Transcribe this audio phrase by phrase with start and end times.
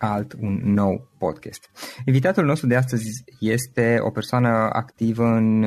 [0.00, 1.70] alt, un nou podcast.
[2.04, 5.62] Invitatul nostru de astăzi este o persoană activă în,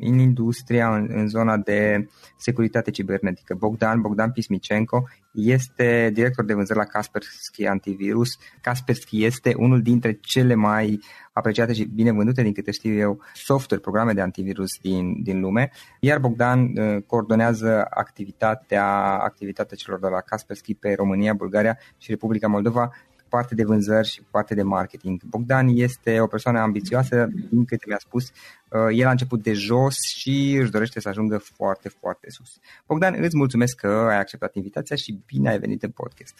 [0.00, 3.54] în industria, în, în zona de securitate cibernetică.
[3.54, 8.28] Bogdan, Bogdan Pismicenko este director de vânzări la Kaspersky Antivirus.
[8.60, 11.00] Kaspersky este unul dintre cele mai
[11.32, 15.70] apreciate și bine vândute, din câte știu eu, software, programe de antivirus din, din lume.
[16.00, 18.86] Iar Bogdan uh, coordonează activitatea,
[19.18, 22.90] activitatea celor de la Kaspersky pe România, Bulgaria și Republica Moldova
[23.34, 25.22] parte de vânzări și parte de marketing.
[25.22, 29.94] Bogdan este o persoană ambițioasă, din câte mi-a spus, uh, el a început de jos
[30.16, 32.50] și își dorește să ajungă foarte, foarte sus.
[32.86, 36.34] Bogdan, îți mulțumesc că ai acceptat invitația și bine ai venit în podcast.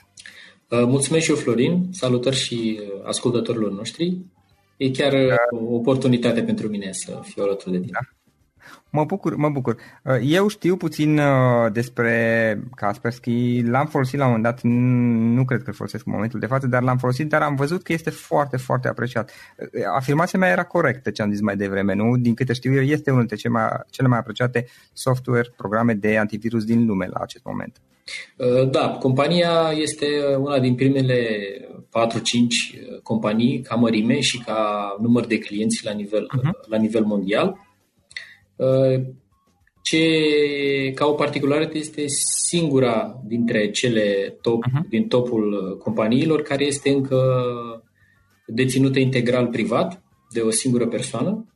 [0.68, 1.88] Uh, mulțumesc și eu, Florin.
[1.90, 4.18] Salutări și uh, ascultătorilor noștri.
[4.76, 5.12] E chiar
[5.50, 7.90] o oportunitate pentru mine să fiu alături de tine.
[7.92, 8.21] Da.
[8.90, 9.76] Mă bucur, mă bucur.
[10.04, 14.62] Uh, eu știu puțin uh, despre Kaspersky, l-am folosit la un moment dat,
[15.34, 17.82] nu cred că îl folosesc în momentul de față, dar l-am folosit, dar am văzut
[17.82, 19.30] că este foarte, foarte apreciat.
[19.58, 22.16] Uh, afirmația mea era corectă ce am zis mai devreme, nu?
[22.16, 26.18] Din câte știu eu, este unul dintre cele mai, cele mai apreciate software, programe de
[26.18, 27.80] antivirus din lume la acest moment.
[28.70, 30.06] Da, compania este
[30.38, 31.16] una din primele
[31.88, 36.68] 4-5 companii ca mărime și ca număr de clienți la nivel, uh-huh.
[36.68, 37.56] la nivel mondial
[39.82, 42.04] ce, ca o particularitate, este
[42.48, 44.88] singura dintre cele top, uh-huh.
[44.88, 47.20] din topul companiilor care este încă
[48.46, 51.46] deținută integral privat de o singură persoană.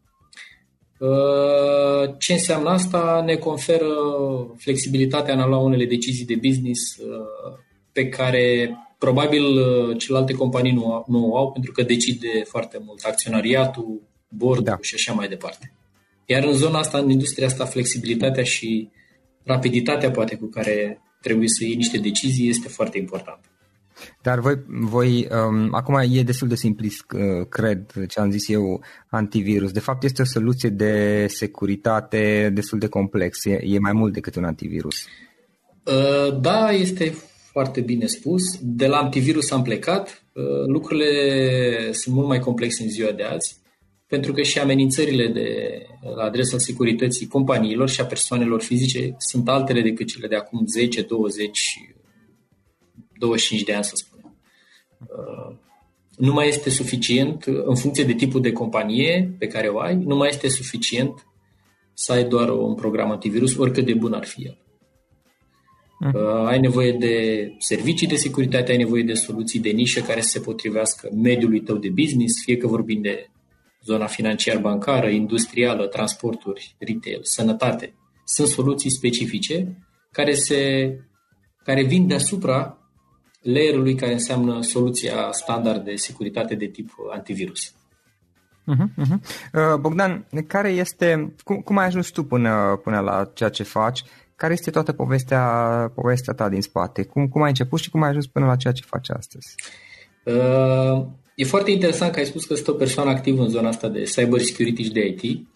[0.99, 3.23] Uh, ce înseamnă asta?
[3.27, 3.95] Ne conferă
[4.57, 7.59] flexibilitatea în a lua unele decizii de business uh,
[7.93, 13.03] pe care probabil uh, celelalte companii nu, nu o au pentru că decide foarte mult
[13.03, 14.79] acționariatul, board da.
[14.81, 15.76] și așa mai departe.
[16.27, 18.91] Iar în zona asta, în industria asta, flexibilitatea și
[19.45, 23.41] rapiditatea poate cu care trebuie să iei niște decizii este foarte important.
[24.23, 28.85] Dar voi, voi um, acum e destul de simplist, uh, cred, ce am zis eu,
[29.11, 29.71] antivirus.
[29.71, 33.45] De fapt, este o soluție de securitate destul de complex.
[33.45, 35.07] E, e mai mult decât un antivirus.
[35.85, 37.15] Uh, da, este
[37.51, 38.43] foarte bine spus.
[38.61, 40.23] De la antivirus am plecat.
[40.33, 43.57] Uh, lucrurile sunt mult mai complexe în ziua de azi
[44.07, 45.79] pentru că și amenințările de,
[46.17, 51.03] la adresa securității companiilor și a persoanelor fizice sunt altele decât cele de acum 10,
[51.03, 51.61] 20,
[53.19, 54.37] 25 de ani, să spunem.
[54.99, 55.57] Uh,
[56.17, 60.17] nu mai este suficient, în funcție de tipul de companie pe care o ai, nu
[60.17, 61.27] mai este suficient
[61.95, 64.59] să ai doar un program antivirus, oricât de bun ar fi el.
[66.15, 70.29] Uh, ai nevoie de servicii de securitate, ai nevoie de soluții de nișă care să
[70.29, 73.31] se potrivească mediului tău de business, fie că vorbim de
[73.87, 77.95] zona financiar-bancară, industrială, transporturi, retail, sănătate.
[78.25, 79.79] Sunt soluții specifice
[80.13, 80.93] care, se,
[81.65, 82.79] care vin deasupra
[83.43, 87.75] layerului care înseamnă soluția standard de securitate de tip antivirus.
[88.67, 89.81] Uh-huh, uh-huh.
[89.81, 94.03] Bogdan, care este, cum, cum ai ajuns tu până, până la ceea ce faci?
[94.37, 95.43] Care este toată povestea,
[95.95, 97.05] povestea ta din spate?
[97.05, 99.55] Cum, cum ai început și cum ai ajuns până la ceea ce faci astăzi?
[100.25, 101.07] Uh,
[101.37, 104.03] E foarte interesant că ai spus că sunt o persoană activă în zona asta de
[104.03, 105.47] cyber security și de IT.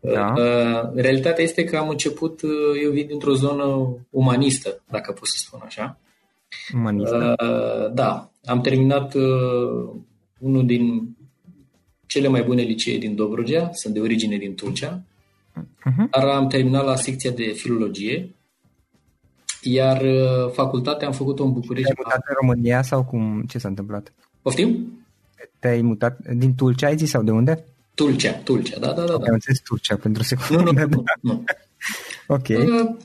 [0.00, 0.34] Da.
[0.36, 2.50] Uh, realitatea este că am început, uh,
[2.82, 5.98] eu vin dintr-o zonă umanistă, dacă pot să spun așa.
[6.74, 7.34] Umanistă?
[7.42, 8.30] Uh, da.
[8.44, 9.14] Am terminat
[10.38, 11.16] unul din
[12.06, 15.02] cele mai bune licee din Dobrogea, sunt de origine din Tulcea,
[15.52, 16.10] uh-huh.
[16.10, 18.34] dar am terminat la secția de filologie,
[19.62, 20.02] iar
[20.52, 21.88] facultatea am făcut-o în București.
[21.88, 23.44] Ai mutat în România sau cum?
[23.48, 24.12] Ce s-a întâmplat?
[24.42, 24.97] Poftim?
[25.58, 27.64] Te-ai mutat din Tulcea, ai zis, sau de unde?
[27.94, 29.12] Tulcea, Tulcea, da, da, da.
[29.12, 29.32] Am da.
[29.32, 30.62] înțeles Tulcea pentru secundă.
[30.62, 31.04] Nu, nu, nu.
[31.20, 31.44] nu.
[32.36, 32.48] ok.
[32.48, 32.96] Uh,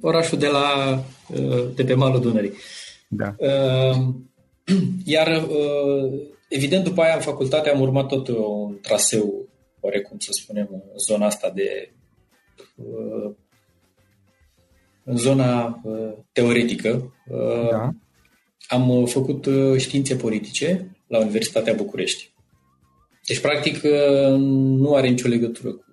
[0.00, 0.98] orașul de la,
[1.28, 2.52] uh, de pe malul Dunării.
[3.08, 3.34] Da.
[3.38, 4.08] Uh,
[5.04, 9.48] iar, uh, evident, după aia în facultate am urmat tot un traseu,
[9.80, 11.92] oarecum să spunem, în zona asta de
[12.74, 13.30] uh,
[15.04, 17.12] în zona uh, teoretică.
[17.28, 17.90] Uh, da.
[18.68, 22.32] Am făcut uh, științe politice la Universitatea București.
[23.26, 24.36] Deci, practic, uh,
[24.82, 25.84] nu are nicio legătură cu,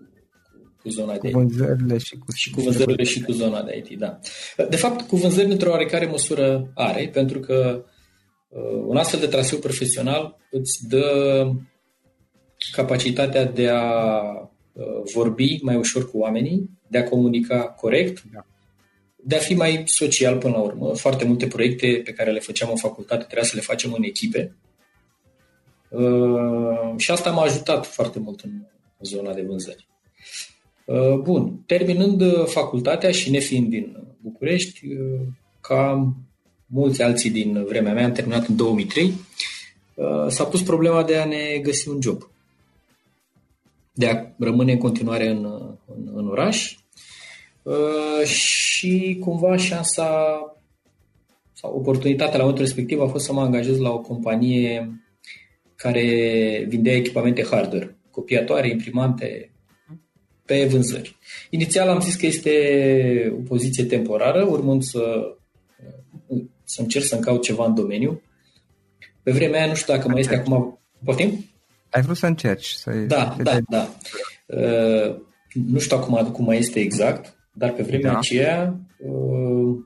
[0.82, 3.98] cu zona cu de vânzările și cu, și cu vânzările și cu zona de IT,
[3.98, 4.20] da.
[4.70, 7.86] De fapt, cu vânzările într-o oarecare măsură are, pentru că
[8.48, 11.46] uh, un astfel de traseu profesional îți dă
[12.72, 14.14] capacitatea de a
[14.74, 18.46] uh, vorbi mai ușor cu oamenii, de a comunica corect, da.
[19.16, 20.96] de a fi mai social până la urmă.
[20.96, 24.58] Foarte multe proiecte pe care le făceam în facultate trebuia să le facem în echipe
[25.90, 28.52] Uh, și asta m-a ajutat foarte mult în
[29.02, 29.88] zona de vânzări.
[30.86, 34.88] Uh, bun, terminând uh, facultatea și nefiind din București,
[35.62, 36.14] ca
[36.66, 39.14] mulți alții din vremea mea, am terminat în 2003,
[40.28, 42.30] s-a pus problema de a ne găsi un job,
[43.94, 45.46] de a rămâne în continuare în,
[45.96, 46.78] în, în oraș
[48.24, 50.40] și cumva șansa
[51.54, 55.00] sau oportunitatea la momentul respectiv a fost să mă angajez la o companie
[55.80, 59.52] care vindea echipamente hardware, copiatoare, imprimante,
[60.46, 61.18] pe vânzări.
[61.50, 62.54] Inițial am zis că este
[63.38, 65.36] o poziție temporară, urmând să,
[66.64, 68.22] să încerc să-mi caut ceva în domeniu.
[69.24, 70.80] Pe vremea aia, nu știu dacă mai este acum...
[71.04, 71.46] Poftim?
[71.90, 72.68] Ai vrut să încerci.
[72.68, 73.90] Să da, să da, da.
[74.46, 75.16] Uh,
[75.54, 78.18] nu știu acum cum mai este exact, dar pe vremea da.
[78.18, 79.78] aceea uh,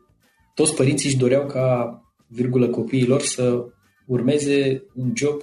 [0.53, 3.65] toți părinții își doreau ca, virgulă, copiilor să
[4.05, 5.41] urmeze un job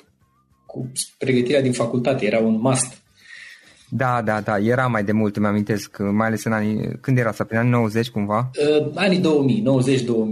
[0.71, 3.03] cu pregătirea din facultate, era un must.
[3.93, 7.29] Da, da, da, era mai de mult, îmi amintesc, mai ales în anii, când era
[7.29, 8.51] asta, prin anii 90 cumva?
[8.79, 9.65] Uh, anii 2000,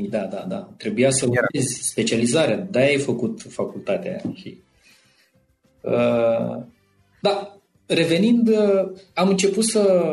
[0.07, 0.69] 90-2000, da, da, da.
[0.77, 4.33] Trebuia să urmezi specializarea, de ai făcut facultatea aia.
[4.35, 4.59] Și,
[5.81, 6.63] uh,
[7.21, 10.13] da, revenind, uh, am început să,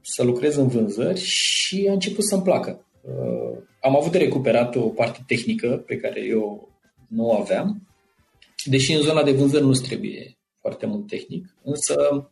[0.00, 2.84] să lucrez în vânzări și a început să-mi placă.
[3.00, 6.68] Uh, am avut de recuperat o parte tehnică pe care eu
[7.08, 7.88] nu o aveam,
[8.64, 12.28] deși în zona de vânzări nu trebuie foarte mult tehnic, însă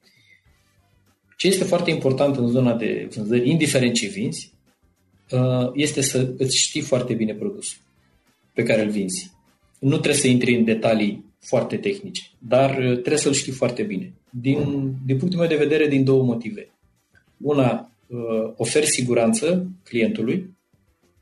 [1.37, 4.52] ce este foarte important în zona de vânzări, indiferent ce vinzi,
[5.30, 7.78] uh, este să îți știi foarte bine produsul
[8.52, 9.30] pe care îl vinzi.
[9.78, 14.12] Nu trebuie să intri în detalii foarte tehnice, dar uh, trebuie să-l știi foarte bine.
[14.30, 16.71] Din, din punctul meu de vedere, din două motive.
[17.37, 20.54] Una, uh, oferi siguranță clientului.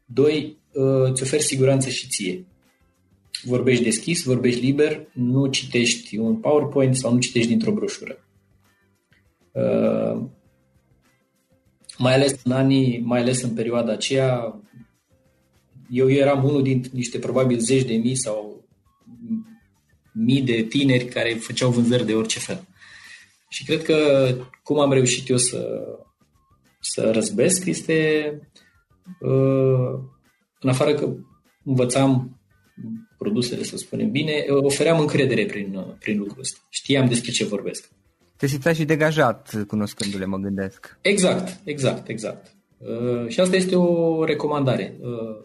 [0.04, 0.56] Doi,
[1.10, 2.44] îți oferi siguranță și ție.
[3.44, 8.18] Vorbești deschis, vorbești liber, nu citești un PowerPoint sau nu citești dintr-o broșură.
[9.52, 10.22] Uh,
[11.98, 14.60] mai ales în anii, mai ales în perioada aceea,
[15.90, 18.64] eu eram unul din niște probabil zeci de mii sau
[20.12, 22.68] mii de tineri care făceau vânzări de orice fel.
[23.48, 24.28] Și cred că
[24.62, 25.84] cum am reușit eu să,
[26.80, 28.28] să răzbesc este
[29.20, 30.00] uh,
[30.60, 31.14] în afară că
[31.64, 32.40] învățam
[33.18, 36.58] produsele, să spunem bine, ofeream încredere prin, prin lucrul ăsta.
[36.68, 37.88] Știam despre ce vorbesc.
[38.36, 40.98] Te simțeai și degajat cunoscându-le, mă gândesc.
[41.00, 42.54] Exact, exact, exact.
[42.78, 44.96] Uh, și asta este o recomandare.
[45.00, 45.44] Uh,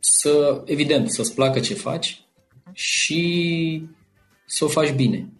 [0.00, 2.24] să, evident, să-ți placă ce faci
[2.72, 3.82] și
[4.46, 5.32] să o faci bine.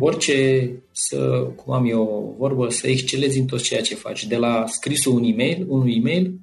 [0.00, 4.26] Orice, să, cum am eu o vorbă, să excelezi în tot ceea ce faci.
[4.26, 6.40] De la scrisul un e-mail, unui e-mail,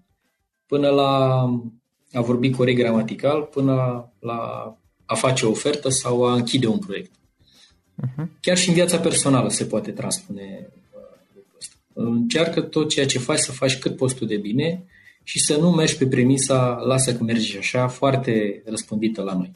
[0.65, 1.43] până la
[2.13, 4.37] a vorbi corect gramatical, până la
[5.05, 7.11] a face o ofertă sau a închide un proiect.
[7.11, 8.25] Uh-huh.
[8.41, 11.01] Chiar și în viața personală se poate transpune uh,
[11.35, 11.75] lucrul ăsta.
[11.93, 14.83] Încearcă tot ceea ce faci să faci cât poți tu de bine
[15.23, 19.51] și să nu mergi pe premisa lasă că mergi așa, foarte răspândită la noi.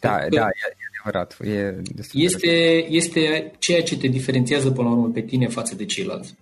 [0.00, 1.36] Da, că da, e, e adevărat.
[1.44, 6.34] E este, este ceea ce te diferențiază până la urmă pe tine față de ceilalți.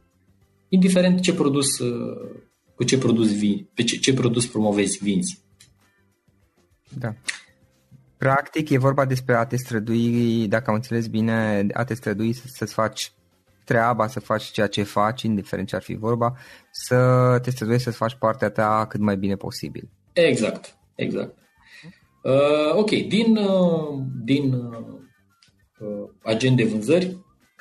[0.69, 2.31] Indiferent ce produs, uh,
[2.81, 5.41] cu ce produs vii, pe ce, ce produs promovezi, vinzi.
[6.99, 7.15] Da.
[8.17, 12.43] Practic e vorba despre a te strădui, dacă am înțeles bine, a te strădui să,
[12.47, 13.13] să-ți faci
[13.65, 16.37] treaba, să faci ceea ce faci, indiferent ce ar fi vorba,
[16.71, 19.91] să te strădui să-ți faci partea ta cât mai bine posibil.
[20.13, 21.37] Exact, exact.
[22.23, 27.17] Uh, ok, din, uh, din uh, agent de vânzări,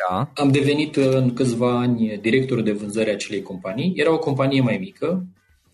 [0.07, 0.31] da.
[0.35, 3.93] am devenit în câțiva ani director de vânzări a acelei companii.
[3.95, 5.25] Era o companie mai mică,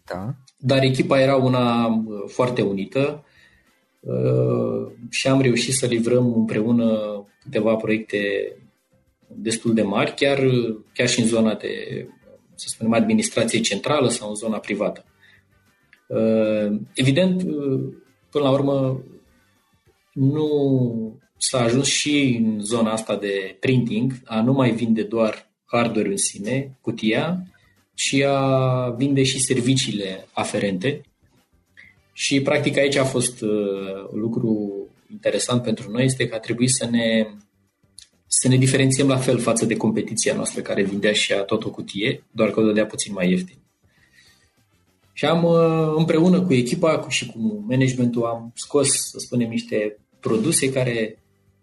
[0.06, 0.36] da.
[0.58, 3.24] dar echipa era una uh, foarte unită
[4.06, 8.52] Uh, și am reușit să livrăm împreună câteva proiecte
[9.28, 10.40] destul de mari, chiar,
[10.94, 12.06] chiar și în zona de,
[12.56, 15.06] să spunem, administrație centrală sau în zona privată.
[16.08, 17.94] Uh, evident, uh,
[18.30, 19.04] până la urmă,
[20.14, 26.10] nu s-a ajuns și în zona asta de printing, a nu mai vinde doar hardware
[26.10, 27.48] în sine, cutia,
[27.94, 31.02] ci a vinde și serviciile aferente,
[32.14, 33.50] și practic aici a fost uh,
[34.12, 34.72] un lucru
[35.12, 37.28] interesant pentru noi, este că a trebuit să ne,
[38.28, 41.70] să ne diferențiem la fel față de competiția noastră care vindea și a tot o
[41.70, 43.58] cutie, doar că o dădea puțin mai ieftin.
[45.14, 50.72] Și am uh, împreună cu echipa și cu managementul am scos, să spunem, niște produse
[50.72, 51.18] care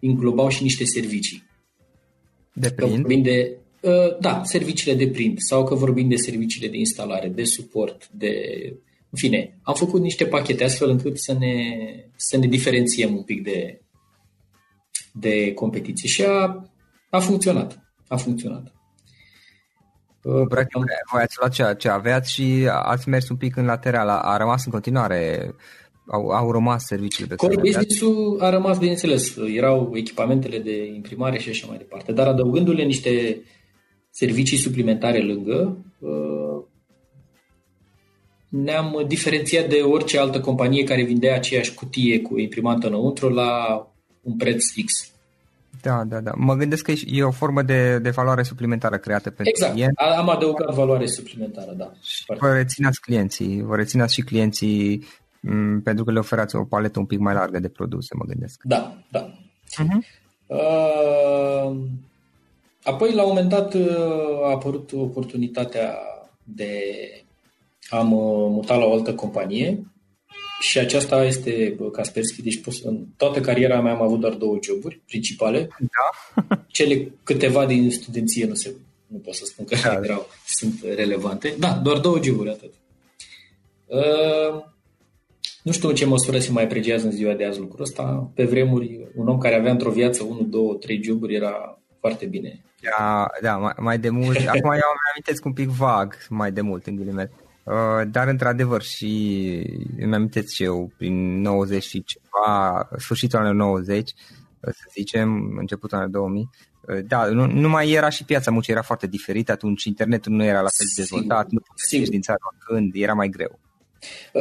[0.08, 1.42] înglobau și niște servicii.
[2.52, 3.22] De print?
[3.22, 8.08] de, uh, da, serviciile de print sau că vorbim de serviciile de instalare, de suport,
[8.08, 8.32] de
[9.12, 11.76] în fine, am făcut niște pachete astfel încât să ne,
[12.16, 13.80] să ne diferențiem un pic de,
[15.12, 16.64] de competiție și a,
[17.10, 17.78] a funcționat.
[18.08, 18.72] A funcționat.
[20.48, 20.76] Practic,
[21.10, 24.08] voi ați luat ceea ce aveați și ați mers un pic în lateral.
[24.08, 25.54] A rămas în continuare,
[26.06, 29.36] au, au rămas serviciile pe care business-ul a rămas, bineînțeles.
[29.54, 32.12] Erau echipamentele de imprimare și așa mai departe.
[32.12, 33.42] Dar adăugându-le niște
[34.10, 35.76] servicii suplimentare lângă,
[38.48, 43.82] ne-am diferențiat de orice altă companie care vindea aceeași cutie cu imprimantă înăuntru la
[44.20, 45.12] un preț fix.
[45.82, 46.32] Da, da, da.
[46.36, 49.72] Mă gândesc că e o formă de, de valoare suplimentară creată pentru exact.
[49.72, 49.92] client.
[50.00, 50.18] Exact.
[50.18, 51.92] Am adăugat valoare suplimentară, da.
[52.02, 55.21] Și vă rețineați clienții, vă rețineați și clienții m- mm,
[55.84, 58.60] pentru că le oferați o paletă un pic mai largă de produse, mă gândesc.
[58.64, 59.30] Da, da.
[59.30, 60.20] Uh-huh.
[60.46, 61.76] Uh,
[62.82, 63.74] apoi, la un moment dat,
[64.42, 65.98] a apărut oportunitatea
[66.44, 66.80] de
[67.88, 69.86] am uh, mutat la o altă companie
[70.60, 72.42] și aceasta este Kaspersky.
[72.42, 75.68] Deci în toată cariera mea am avut doar două joburi principale.
[75.78, 76.64] Da.
[76.66, 78.74] Cele câteva din studenție nu, se,
[79.06, 80.00] nu pot să spun că da.
[80.02, 81.54] erau, sunt relevante.
[81.58, 82.72] Da, doar două joburi, atât.
[83.86, 84.64] Uh,
[85.62, 88.30] nu știu în ce măsură se mai apreciază în ziua de azi lucrul ăsta.
[88.34, 92.60] Pe vremuri, un om care avea într-o viață 1, 2, 3 joburi era foarte bine.
[92.98, 94.36] Da, da mai, mai de mult.
[94.48, 97.30] Acum eu am amintesc un pic vag, mai de mult, în ghilimele.
[97.64, 99.12] Uh, dar într-adevăr și
[99.98, 104.14] îmi amintesc și eu prin 90 și ceva, sfârșitul anului 90, uh,
[104.60, 106.48] să zicem, începutul anului 2000,
[106.88, 110.44] uh, da, nu, nu mai era și piața muncii, era foarte diferită atunci, internetul nu
[110.44, 113.58] era la fel de dezvoltat, nu puteai din țară când, era mai greu.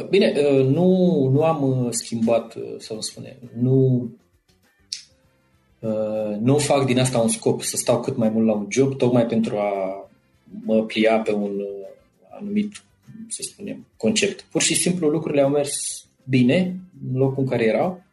[0.09, 4.09] Bine, nu, nu am schimbat, să vă spune, nu,
[6.39, 9.25] nu fac din asta un scop să stau cât mai mult la un job, tocmai
[9.25, 9.71] pentru a
[10.65, 11.51] mă plia pe un
[12.29, 12.83] anumit
[13.27, 14.41] să spunem, concept.
[14.41, 15.71] Pur și simplu lucrurile au mers
[16.23, 16.79] bine
[17.11, 18.03] în locul în care erau,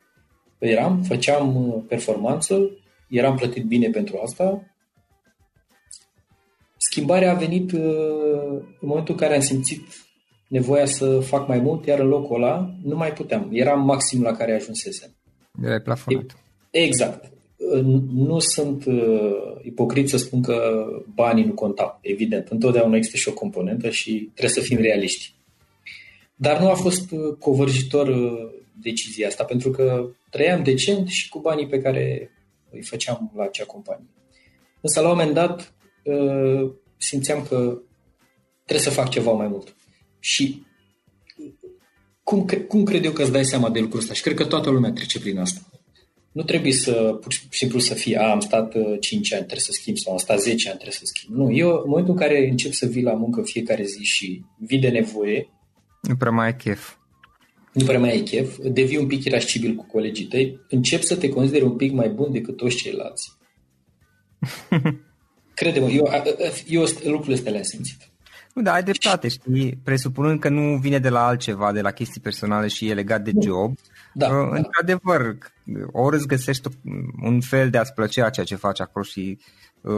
[0.59, 2.71] eram, făceam uh, performanță,
[3.09, 4.62] eram plătit bine pentru asta.
[6.76, 7.81] Schimbarea a venit uh,
[8.81, 9.83] în momentul în care am simțit
[10.49, 13.49] nevoia să fac mai mult, iar în locul ăla nu mai puteam.
[13.52, 15.17] Eram maxim la care ajunsesem.
[15.62, 16.37] Era plafonat.
[16.71, 17.33] Exact
[18.14, 22.49] nu sunt uh, ipocrit să spun că banii nu contau, evident.
[22.49, 25.35] Întotdeauna există și o componentă și trebuie să fim realiști.
[26.35, 28.50] Dar nu a fost uh, covârșitor uh,
[28.81, 32.31] decizia asta, pentru că trăiam decent și cu banii pe care
[32.71, 34.09] îi făceam la acea companie.
[34.81, 35.75] Însă, la un moment dat,
[36.05, 37.78] uh, simțeam că
[38.64, 39.76] trebuie să fac ceva mai mult.
[40.21, 40.63] Și
[42.23, 44.15] cum, cum cred eu că îți dai seama de lucrul ăsta?
[44.15, 45.61] Și cred că toată lumea trece prin asta
[46.33, 49.61] nu trebuie să pur și simplu să fie, a, am stat 5 uh, ani, trebuie
[49.61, 51.37] să schimb, sau am stat 10 ani, trebuie să schimb.
[51.37, 54.79] Nu, eu în momentul în care încep să vii la muncă fiecare zi și vii
[54.79, 55.49] de nevoie,
[56.03, 56.95] nu prea mai ai chef.
[57.73, 61.29] Nu prea mai ai chef, devii un pic irascibil cu colegii tăi, încep să te
[61.29, 63.33] consideri un pic mai bun decât toți ceilalți.
[65.55, 66.09] Crede-mă, eu,
[66.67, 68.11] eu lucrurile astea le-am simțit.
[68.59, 72.21] Nu, dar ai dreptate, știi, presupunând că nu vine de la altceva, de la chestii
[72.21, 73.75] personale și e legat de job,
[74.15, 75.37] da, uh, într-adevăr,
[75.93, 76.69] ori îți găsești
[77.23, 79.38] un fel de a-ți plăcea ceea ce faci acolo și
[79.81, 79.93] uh,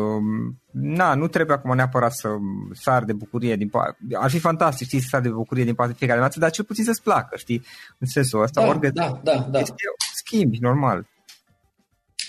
[0.71, 2.29] na, nu trebuie acum neapărat să
[2.73, 3.71] sar de bucurie din
[4.13, 6.85] ar fi fantastic, știi, să sar de bucurie din partea fiecare dată, dar cel puțin
[6.85, 7.63] să-ți placă, știi,
[7.99, 9.63] în sensul ăsta, da, ori da, da, da.
[10.15, 11.07] schimbi, normal.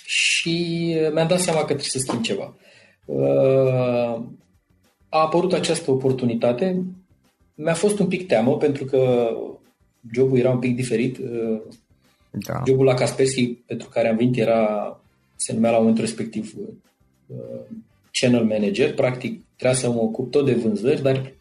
[0.05, 2.55] Și mi-am dat seama că trebuie să schimb ceva.
[3.05, 4.23] Uh,
[5.11, 6.83] a apărut această oportunitate.
[7.55, 9.29] Mi-a fost un pic teamă pentru că
[10.11, 11.19] jobul era un pic diferit.
[12.31, 12.63] Da.
[12.67, 14.99] Jobul la Kaspersky pentru care am venit era,
[15.35, 16.53] se numea la momentul respectiv
[17.27, 17.37] uh,
[18.11, 18.93] channel manager.
[18.93, 21.33] Practic trebuia să mă ocup tot de vânzări, dar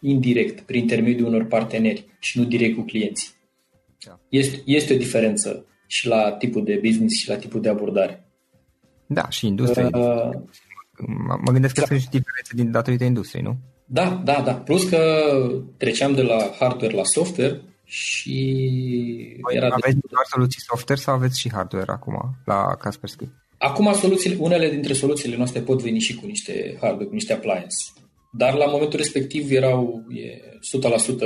[0.00, 3.28] indirect, prin intermediul unor parteneri și nu direct cu clienții.
[4.06, 4.18] Da.
[4.28, 8.24] Este, este o diferență și la tipul de business și la tipul de abordare.
[9.06, 9.86] Da, și industria.
[9.86, 10.30] Uh,
[11.44, 11.86] mă gândesc că exact.
[11.86, 13.56] sunt și diferențe din datorită industriei, nu?
[13.84, 14.54] Da, da, da.
[14.54, 14.98] Plus că
[15.76, 20.06] treceam de la hardware la software și Voi era aveți de...
[20.10, 23.28] doar soluții software sau aveți și hardware acum la Kaspersky?
[23.58, 27.76] Acum soluțiile, unele dintre soluțiile noastre pot veni și cu niște hardware, cu niște appliance.
[28.32, 30.40] Dar la momentul respectiv erau e,
[31.18, 31.20] 100%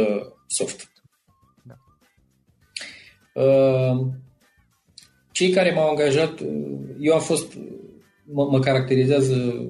[0.47, 0.93] soft.
[1.63, 1.75] Da.
[3.43, 4.07] Uh,
[5.33, 7.55] cei care m-au angajat, uh, eu am fost
[8.33, 9.69] mă, mă caracterizează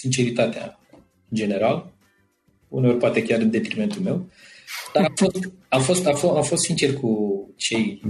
[0.00, 0.78] sinceritatea
[1.28, 1.92] în general,
[2.68, 4.28] uneori poate chiar în detrimentul meu,
[4.92, 7.10] dar am fost, am fost, am fost, am fost sincer cu
[7.56, 8.00] cei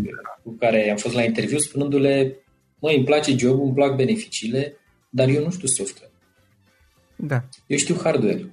[0.43, 2.37] cu care am fost la interviu spunându-le
[2.81, 4.77] măi, îmi place jobul, îmi plac beneficiile,
[5.11, 6.13] dar eu nu știu software.
[7.17, 7.49] Da.
[7.67, 8.53] Eu știu hardware.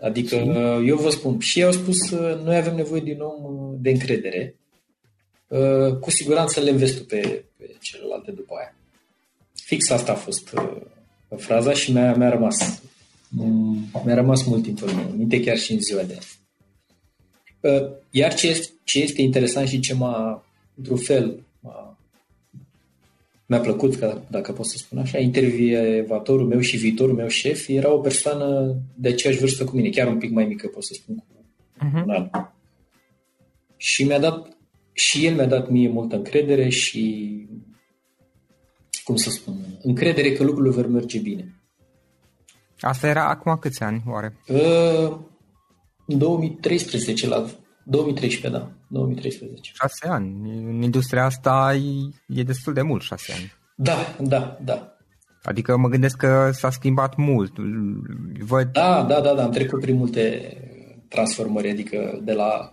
[0.00, 0.88] Adică și?
[0.88, 2.10] eu vă spun, și ei au spus
[2.44, 4.54] noi avem nevoie din om de încredere,
[6.00, 8.74] cu siguranță le invest pe, pe celelalte după aia.
[9.54, 10.80] Fix asta a fost uh,
[11.36, 12.82] fraza și mi-a, mi-a rămas.
[13.28, 16.38] Mm, mi-a rămas mult timp în minte, chiar și în ziua de azi.
[17.60, 21.98] Uh, iar ce este, ce este interesant și ce m-a, într-un fel, m-a,
[23.46, 27.92] mi-a plăcut, că, dacă pot să spun așa, intervievatorul meu și viitorul meu șef era
[27.92, 31.16] o persoană de aceeași vârstă cu mine, chiar un pic mai mică, pot să spun,
[31.16, 31.24] cu
[31.86, 32.02] uh-huh.
[32.04, 32.28] un an.
[33.76, 34.56] Și mi-a dat,
[34.92, 37.34] și el mi-a dat mie multă încredere și
[39.10, 41.54] cum să spun, încredere că lucrurile vor merge bine.
[42.80, 44.36] Asta era acum câți ani, oare?
[44.48, 45.16] Uh,
[46.06, 47.46] în 2013, la
[47.84, 49.72] 2013, da, 2013.
[49.74, 50.50] Șase ani.
[50.66, 53.52] În industria asta e, e destul de mult, șase ani.
[53.74, 54.96] Da, da, da.
[55.42, 57.52] Adică mă gândesc că s-a schimbat mult.
[58.38, 58.70] Văd...
[58.72, 60.56] Da, da, da, da, am trecut prin multe
[61.08, 62.72] transformări, adică de la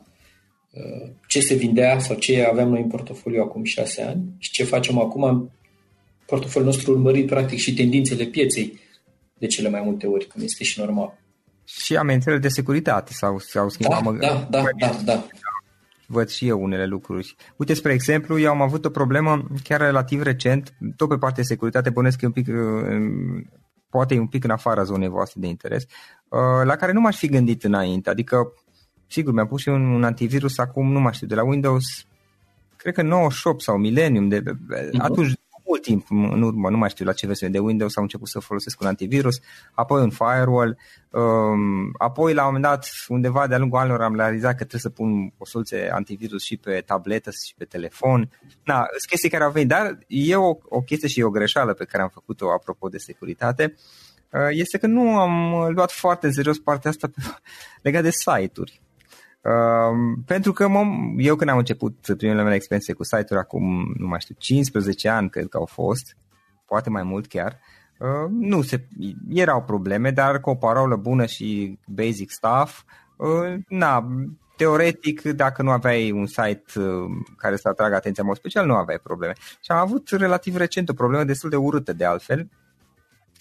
[0.71, 4.63] uh, ce se vindea sau ce aveam noi în portofoliu acum șase ani și ce
[4.63, 5.51] facem acum.
[6.27, 8.79] Portofoliul nostru urmărit practic și tendințele pieței
[9.37, 11.17] de cele mai multe ori, cum este și normal.
[11.63, 14.03] Și amenințările de securitate sau s-au schimbat.
[14.03, 15.27] Da, da, da, da, da.
[16.07, 17.35] Văd și eu unele lucruri.
[17.55, 21.47] Uite, spre exemplu, eu am avut o problemă chiar relativ recent, tot pe partea de
[21.47, 23.43] securitate, bănesc un pic, uh,
[23.89, 27.27] poate un pic în afara zonei voastre de interes, uh, la care nu m-aș fi
[27.27, 28.09] gândit înainte.
[28.09, 28.53] Adică,
[29.07, 31.83] sigur, mi-am pus și un, un antivirus acum, nu mai știu, de la Windows,
[32.77, 34.97] cred că 98 sau Millennium, de, uh-huh.
[34.97, 35.33] atunci
[35.67, 38.39] mult timp în urmă, nu mai știu la ce versiune de Windows, am început să
[38.39, 39.39] folosesc un antivirus,
[39.73, 40.77] apoi un firewall,
[41.11, 44.89] um, apoi la un moment dat, undeva de-a lungul anilor am realizat că trebuie să
[44.89, 48.29] pun o soluție antivirus și pe tabletă și pe telefon.
[48.63, 51.73] Na, sunt chestii care au venit, dar e o, o chestie și e o greșeală
[51.73, 53.75] pe care am făcut-o apropo de securitate,
[54.31, 57.09] uh, este că nu am luat foarte în serios partea asta
[57.83, 58.81] legat de site-uri.
[59.47, 60.83] Uh, pentru că mă,
[61.17, 65.29] eu când am început primele mele experiențe cu site-uri acum, nu mai știu, 15 ani
[65.29, 66.17] cred că au fost,
[66.65, 67.59] poate mai mult chiar,
[67.99, 68.87] uh, nu se,
[69.29, 72.83] erau probleme, dar cu o parolă bună și basic stuff,
[73.17, 74.07] uh, na,
[74.57, 76.85] teoretic, dacă nu aveai un site uh,
[77.37, 79.33] care să atragă atenția în mod special, nu aveai probleme.
[79.37, 82.49] Și am avut relativ recent o problemă destul de urâtă de altfel,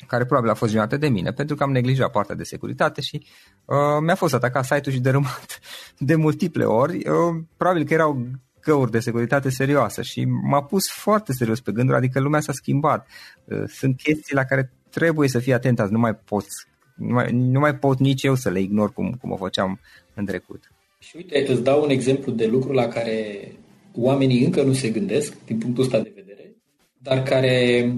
[0.07, 3.27] care probabil a fost generată de mine, pentru că am neglijat partea de securitate și
[3.65, 5.61] uh, mi-a fost atacat site-ul și dărâmat
[5.99, 6.97] de multiple ori.
[6.97, 8.27] Uh, probabil că erau
[8.63, 13.07] găuri de securitate serioasă și m-a pus foarte serios pe gânduri, adică lumea s-a schimbat.
[13.45, 17.59] Uh, sunt chestii la care trebuie să fii atent, nu mai poți, nu mai, nu
[17.59, 19.81] mai pot nici eu să le ignor cum, cum o făceam
[20.15, 20.71] în trecut.
[20.99, 23.53] Și uite, îți dau un exemplu de lucru la care
[23.95, 26.55] oamenii încă nu se gândesc din punctul ăsta de vedere,
[26.99, 27.93] dar care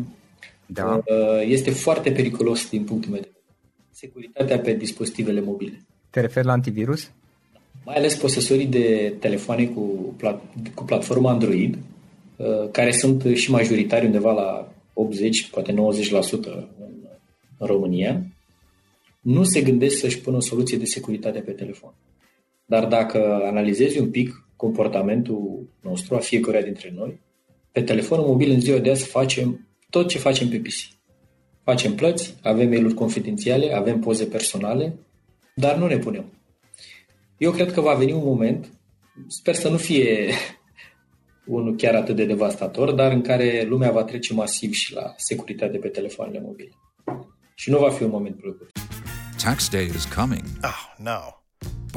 [0.73, 1.03] da.
[1.07, 3.45] Uh, este foarte periculos din punctul meu de vedere.
[3.91, 5.81] Securitatea pe dispozitivele mobile.
[6.11, 7.11] Te referi la antivirus?
[7.85, 10.43] Mai ales posesorii de telefoane cu, plat,
[10.75, 11.79] cu platformă Android,
[12.37, 15.77] uh, care sunt și majoritari undeva la 80, poate 90%
[16.79, 16.93] în,
[17.59, 18.23] în România,
[19.21, 21.95] nu se gândesc să-și pună o soluție de securitate pe telefon.
[22.65, 27.21] Dar dacă analizezi un pic comportamentul nostru, a fiecăruia dintre noi,
[27.73, 30.97] pe telefonul mobil în ziua de azi facem tot ce facem pe PC.
[31.65, 34.99] Facem plăți, avem mail-uri confidențiale, avem poze personale,
[35.55, 36.33] dar nu ne punem.
[37.37, 38.69] Eu cred că va veni un moment,
[39.27, 40.33] sper să nu fie
[41.47, 45.79] unul chiar atât de devastator, dar în care lumea va trece masiv și la securitate
[45.79, 46.73] pe telefoanele mobile.
[47.55, 48.71] Și nu va fi un moment plăcut.
[49.43, 50.43] Tax day is coming.
[50.63, 51.38] Oh, no.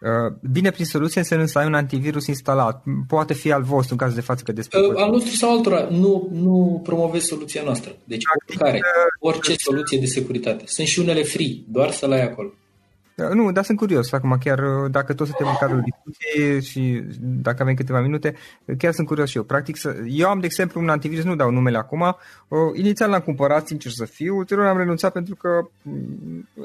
[0.00, 2.84] Uh, bine, prin soluție înseamnă să ai un antivirus instalat.
[3.08, 4.78] Poate fi al vostru în caz de față că despre...
[4.78, 5.88] Uh, al nostru sau altora.
[5.90, 7.96] Nu, nu promovez soluția noastră.
[8.04, 10.64] Deci Practic, oricare, uh, orice soluție de securitate.
[10.66, 12.52] Sunt și unele free, doar să le ai acolo.
[13.16, 17.62] Uh, nu, dar sunt curios acum, chiar dacă tot suntem în cadrul discuției și dacă
[17.62, 18.34] avem câteva minute,
[18.78, 19.42] chiar sunt curios și eu.
[19.42, 23.20] Practic, să, eu am, de exemplu, un antivirus, nu dau numele acum, uh, inițial l-am
[23.20, 25.48] cumpărat, sincer să fiu, ulterior am renunțat pentru că,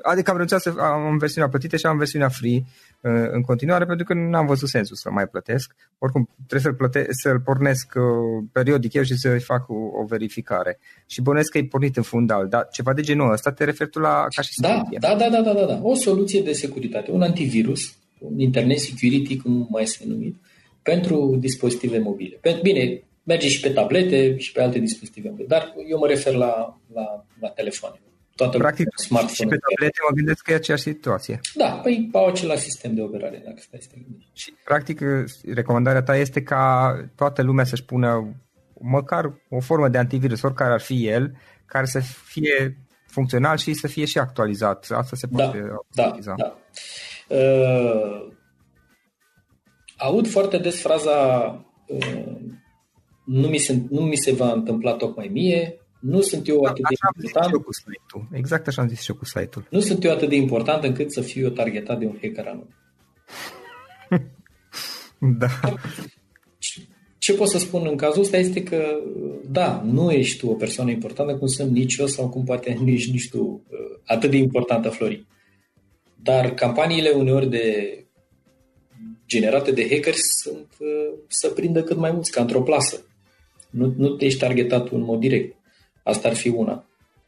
[0.02, 2.64] adică am renunțat să am versiunea plătită și am versiunea free,
[3.08, 5.76] în continuare pentru că n-am văzut sensul să mai plătesc.
[5.98, 8.04] Oricum trebuie să-l, plăte- să-l pornesc uh,
[8.52, 10.80] periodic eu și să-i fac o, o verificare.
[11.06, 14.00] Și bănesc că e pornit în fundal, dar ceva de genul ăsta te referi tu
[14.00, 15.80] la ca și da, da, da, da, da, da, da.
[15.82, 20.36] O soluție de securitate, un antivirus, un internet security, cum mai este numit,
[20.82, 22.40] pentru dispozitive mobile.
[22.62, 26.80] Bine, merge și pe tablete și pe alte dispozitive mobile, dar eu mă refer la,
[26.94, 27.96] la, la telefoane
[28.36, 31.40] toată Practic, smartphone și pe tablete mă gândesc că e aceeași situație.
[31.56, 34.30] Da, păi au același sistem de operare, dacă stai să te gândești.
[34.34, 35.02] Și, practic,
[35.54, 38.36] recomandarea ta este ca toată lumea să-și pună
[38.80, 43.88] măcar o formă de antivirus, oricare ar fi el, care să fie funcțional și să
[43.88, 44.88] fie și actualizat.
[44.90, 46.34] Asta se da, poate da, actualiza.
[46.38, 46.58] Da,
[47.28, 47.36] da.
[47.36, 48.32] Uh,
[49.98, 51.48] aud foarte des fraza
[51.88, 52.36] uh,
[53.26, 56.96] nu, mi se, nu mi se va întâmpla tocmai mie, nu sunt eu atât de
[57.22, 57.54] important.
[57.54, 58.28] Eu cu site-ul.
[58.32, 59.68] Exact așa am zis și eu cu site-ul.
[59.70, 62.76] Nu sunt eu atât de important încât să fiu eu targetat de un hacker anume.
[65.40, 65.48] da.
[67.18, 69.00] Ce pot să spun în cazul ăsta este că,
[69.52, 73.12] da, nu ești tu o persoană importantă cum sunt nici eu sau cum poate nici,
[73.12, 75.26] nici tu uh, atât de importantă, Florin.
[76.16, 77.98] Dar campaniile uneori de
[79.28, 83.06] generate de hackeri sunt uh, să prindă cât mai mulți, ca într-o plasă.
[83.70, 85.56] Nu, nu te ești targetat în mod direct.
[86.04, 86.86] Asta ar fi una.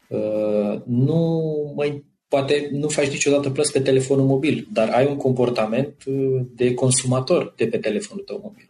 [0.08, 5.96] Uh, nu mai poate nu faci niciodată plăți pe telefonul mobil, dar ai un comportament
[6.06, 8.70] uh, de consumator de pe telefonul tău mobil.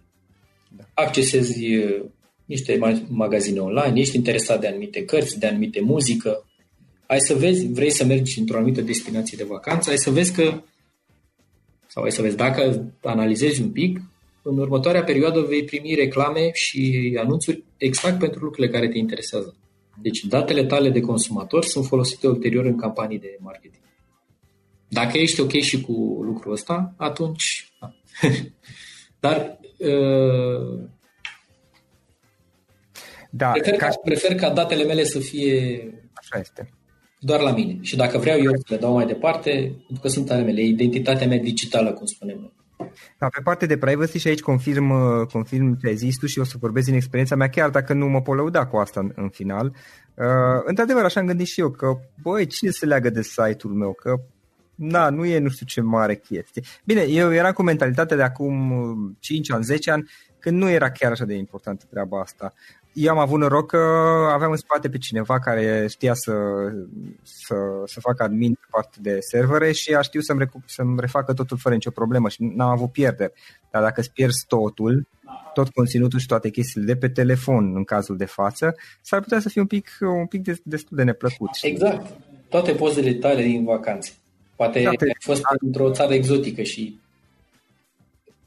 [0.77, 0.83] Da.
[0.93, 2.03] Accesezi uh,
[2.45, 6.45] niște magazine online, ești interesat de anumite cărți, de anumite muzică,
[7.07, 10.61] ai să vezi, vrei să mergi într-o anumită destinație de vacanță, ai să vezi că,
[11.87, 14.01] sau ai să vezi, dacă analizezi un pic,
[14.41, 19.55] în următoarea perioadă vei primi reclame și anunțuri exact pentru lucrurile care te interesează.
[20.01, 23.84] Deci datele tale de consumator sunt folosite ulterior în campanii de marketing.
[24.88, 27.73] Dacă ești ok și cu lucrul ăsta, atunci...
[27.79, 27.95] Da.
[29.19, 30.79] Dar uh,
[33.29, 35.79] da, prefer, ca, prefer ca datele mele să fie
[36.13, 36.69] Așa este.
[37.19, 37.77] doar la mine.
[37.81, 39.51] Și dacă vreau eu să le dau mai departe,
[39.86, 42.53] pentru că sunt ale mele, identitatea mea digitală, cum spunem noi.
[43.17, 46.39] Da, pe partea de privacy și aici confirm, uh, confirm ce ai zis tu și
[46.39, 49.12] o să vorbesc din experiența mea, chiar dacă nu mă pot lăuda cu asta în,
[49.15, 49.75] în final.
[50.13, 50.25] Uh,
[50.63, 53.93] într-adevăr, așa am gândit și eu, că, băi, cine se leagă de site-ul meu?
[53.93, 54.15] Că,
[54.75, 56.62] na, nu e nu știu ce mare chestie.
[56.84, 61.12] Bine, eu eram cu mentalitatea de acum 5 ani, 10 ani, când nu era chiar
[61.12, 62.53] așa de importantă treaba asta
[62.95, 63.77] eu am avut noroc că
[64.34, 66.34] aveam în spate pe cineva care știa să,
[67.23, 67.55] să,
[67.86, 71.58] să facă admin pe parte de servere și a știu să-mi, recu- să-mi refacă totul
[71.58, 73.34] fără nicio problemă și n-am avut pierderi.
[73.71, 75.08] Dar dacă îți pierzi totul,
[75.53, 79.49] tot conținutul și toate chestiile de pe telefon în cazul de față, s-ar putea să
[79.49, 81.49] fie un pic, un pic destul de neplăcut.
[81.62, 82.13] Exact.
[82.49, 84.12] Toate pozele tale din vacanțe.
[84.55, 85.05] Poate da, te...
[85.05, 85.47] ai fost da.
[85.60, 86.99] într-o țară exotică și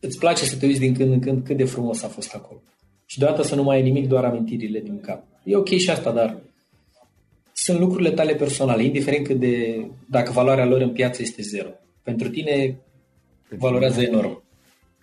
[0.00, 2.60] îți place să te uiți din când în când cât de frumos a fost acolo
[3.10, 5.24] și deodată să nu mai ai nimic, doar amintirile din cap.
[5.44, 6.36] E ok și asta, dar
[7.52, 11.68] sunt lucrurile tale personale, indiferent cât de, dacă valoarea lor în piață este zero.
[12.02, 12.78] Pentru tine
[13.48, 14.42] valorează enorm.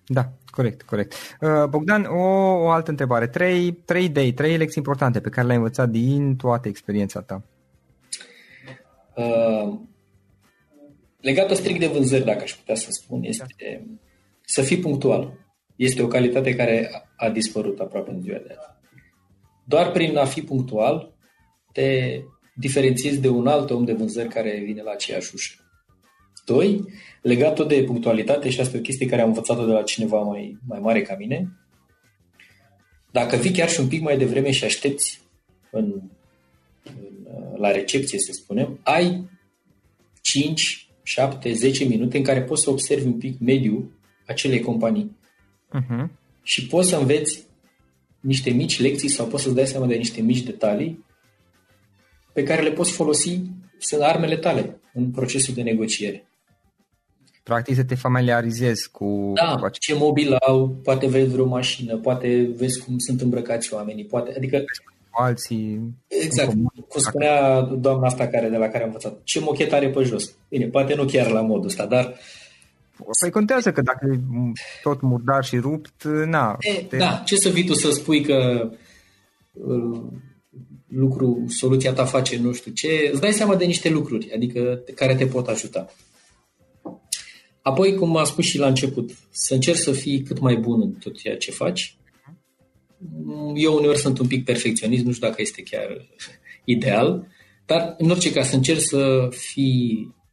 [0.08, 1.14] Da, corect, corect.
[1.42, 2.24] Uh, Bogdan, o,
[2.64, 3.28] o altă întrebare.
[3.28, 7.44] Trei, trei idei, trei lecții importante pe care le-ai învățat din toată experiența ta.
[9.16, 9.74] Uh,
[11.22, 13.94] legată strict de vânzări, dacă aș putea să spun, este da.
[14.42, 15.45] să fii punctual
[15.76, 18.78] este o calitate care a dispărut aproape în ziua de azi.
[19.64, 21.14] Doar prin a fi punctual
[21.72, 22.20] te
[22.56, 25.60] diferențiezi de un alt om de vânzări care vine la aceeași ușă.
[26.46, 26.82] Doi,
[27.22, 30.20] legat tot de punctualitate, și asta e o chestie care am învățat-o de la cineva
[30.20, 31.52] mai, mai mare ca mine,
[33.12, 35.22] dacă vii chiar și un pic mai devreme și aștepți
[35.72, 36.02] în,
[36.84, 39.30] în, la recepție, să spunem, ai
[40.22, 43.92] 5, 7, 10 minute în care poți să observi un pic mediul
[44.26, 45.16] acelei companii
[45.80, 46.08] uh-huh.
[46.44, 47.44] și poți să înveți
[48.20, 51.06] niște mici lecții sau poți să-ți dai seama de niște mici detalii
[52.34, 53.42] pe care le poți folosi,
[53.78, 56.28] sunt armele tale în procesul de negociere.
[57.44, 59.32] Practic să te familiarizezi cu...
[59.36, 64.06] Da, cu ce mobil au, poate vezi vreo mașină, poate vezi cum sunt îmbrăcați oamenii,
[64.06, 64.58] poate, adică...
[65.10, 65.96] Cu alții...
[66.08, 66.52] Exact,
[66.88, 70.36] cum spunea doamna asta care, de la care am învățat, ce mochet are pe jos.
[70.50, 72.45] Bine, poate nu chiar la modul ăsta, dar uh,
[73.20, 74.20] Păi contează că dacă e
[74.84, 76.58] tot murdar și rupt, na.
[76.60, 76.98] E, te...
[76.98, 78.70] Da, ce să vii tu să spui că
[79.52, 80.02] uh,
[80.88, 85.16] lucru, soluția ta face nu știu ce, îți dai seama de niște lucruri, adică care
[85.16, 85.90] te pot ajuta.
[87.62, 90.92] Apoi, cum am spus și la început, să încerci să fii cât mai bun în
[90.92, 91.98] tot ceea ce faci.
[93.56, 96.08] Eu uneori sunt un pic perfecționist, nu știu dacă este chiar
[96.64, 97.28] ideal,
[97.66, 100.25] dar în orice caz să încerci să fii Uh,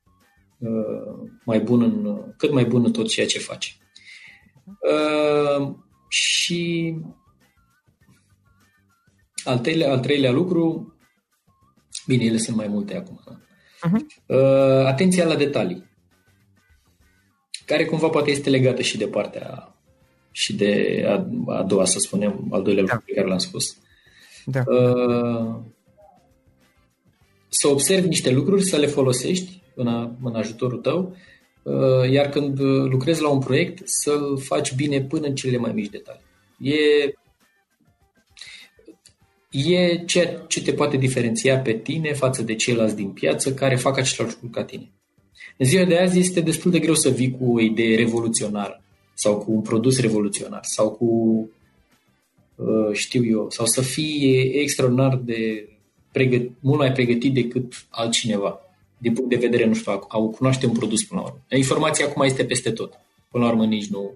[1.45, 3.77] mai bun în, cât mai bun în tot ceea ce faci.
[4.65, 5.75] Uh,
[6.09, 6.95] și
[9.45, 10.95] al treilea, al treilea lucru,
[12.07, 13.21] bine, ele sunt mai multe acum.
[13.27, 14.27] Uh-huh.
[14.27, 15.91] Uh, atenția la detalii,
[17.67, 19.77] care cumva poate este legată și de partea
[20.31, 22.93] și de a, a doua, să spunem, al doilea da.
[22.93, 23.77] lucru pe care l-am spus.
[24.45, 24.63] Da.
[24.67, 25.61] Uh,
[27.49, 31.17] să observi niște lucruri, să le folosești în, în ajutorul tău,
[31.63, 35.73] uh, iar când uh, lucrezi la un proiect, să-l faci bine până în cele mai
[35.73, 36.21] mici detalii.
[36.59, 36.75] E,
[39.51, 43.99] e ceea ce te poate diferenția pe tine față de ceilalți din piață care fac
[43.99, 44.91] același lucru ca tine.
[45.57, 48.83] În ziua de azi este destul de greu să vii cu o idee revoluționară
[49.15, 51.07] sau cu un produs revoluționar sau cu,
[52.55, 55.69] uh, știu eu, sau să fii extraordinar de
[56.13, 58.61] pregăt, mult mai pregătit decât altcineva
[59.03, 61.41] din punct de vedere, nu știu, au cunoaște un produs până la urmă.
[61.49, 62.93] Informația acum este peste tot.
[63.31, 64.13] Până la urmă nici nu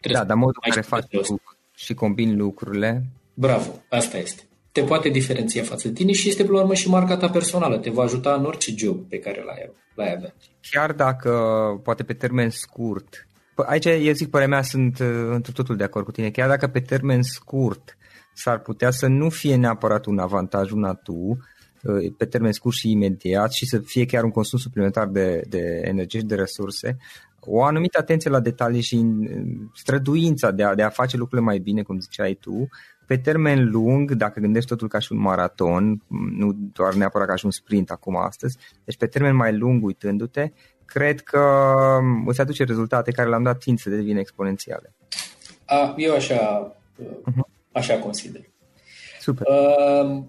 [0.00, 1.06] trebuie Da, dar modul în care faci
[1.74, 3.06] și combini lucrurile.
[3.34, 4.42] Bravo, asta este.
[4.72, 7.78] Te poate diferenția față de tine și este, până la urmă, și marca ta personală.
[7.78, 10.34] Te va ajuta în orice job pe care l-ai, l-ai avea.
[10.70, 11.30] Chiar dacă,
[11.82, 16.04] poate pe termen scurt, aici, eu zic, părerea mea, sunt uh, într totul de acord
[16.04, 16.30] cu tine.
[16.30, 17.96] Chiar dacă pe termen scurt
[18.34, 21.36] s-ar putea să nu fie neapărat un avantaj una tu, uh,
[22.16, 26.20] pe termen scurt și imediat și să fie chiar un consum suplimentar de, de energie
[26.20, 26.96] și de resurse,
[27.40, 29.06] o anumită atenție la detalii și
[29.74, 32.68] străduința de a, de a face lucrurile mai bine, cum ziceai tu,
[33.06, 36.02] pe termen lung, dacă gândești totul ca și un maraton,
[36.36, 40.52] nu doar neapărat ca și un sprint acum astăzi, deci pe termen mai lung uitându-te,
[40.84, 41.40] cred că
[42.26, 44.94] îți aduce rezultate care la un dat tind să devină exponențiale.
[45.66, 46.72] A, eu așa,
[47.02, 47.70] uh-huh.
[47.72, 48.40] așa consider.
[49.20, 49.46] Super.
[49.46, 50.22] Uh,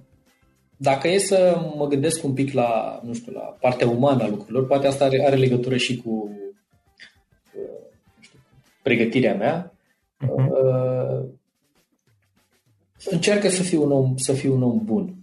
[0.78, 4.68] dacă e să mă gândesc un pic la, nu știu, la partea umană a lucrurilor,
[4.68, 6.30] poate asta are, are legătură și cu
[7.54, 7.64] uh,
[8.20, 8.40] știu,
[8.82, 9.74] pregătirea mea.
[10.26, 10.48] Uh-huh.
[10.50, 11.26] Uh,
[13.06, 15.16] încearcă să fii un om, să fii un om bun.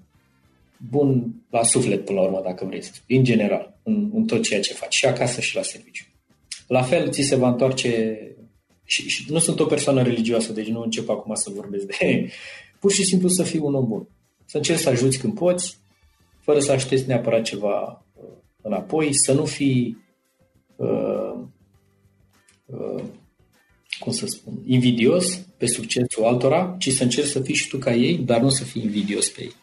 [0.91, 4.43] Bun la suflet, până la urmă, dacă vrei să spui, în general, în, în tot
[4.43, 6.05] ceea ce faci, și acasă și la serviciu.
[6.67, 8.19] La fel, ți se va întoarce
[8.85, 12.29] și, și nu sunt o persoană religioasă, deci nu încep acum să vorbesc de...
[12.81, 14.09] Pur și simplu să fii un om bun.
[14.45, 15.79] Să încerci să ajuți când poți,
[16.41, 18.29] fără să aștepți neapărat ceva uh,
[18.63, 20.05] înapoi, să nu fii
[20.77, 21.35] uh,
[22.67, 23.05] uh,
[23.99, 27.95] cum să spun, invidios pe succesul altora, ci să încerci să fii și tu ca
[27.95, 29.55] ei, dar nu să fii invidios pe ei.